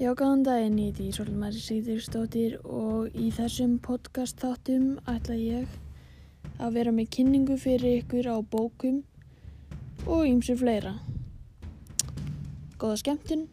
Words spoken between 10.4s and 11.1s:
fleira.